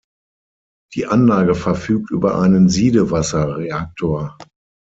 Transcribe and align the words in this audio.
Die 0.95 1.05
Anlage 1.05 1.53
verfügt 1.53 2.09
über 2.09 2.39
einen 2.41 2.69
Siedewasserreaktor. 2.69 4.35